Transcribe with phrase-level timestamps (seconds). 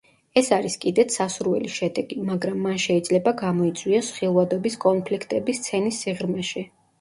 [0.39, 6.67] ეს არის კიდეც სასურველი შედეგი, მაგრამ მან შეიძლება გამოიწვიოს ხილვადობის კონფლიქტები სცენის სიღრმეში.